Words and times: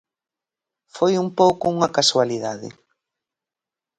Foi 0.95 1.13
un 1.23 1.29
pouco 1.39 1.63
unha 1.75 1.93
casualidade. 1.97 2.69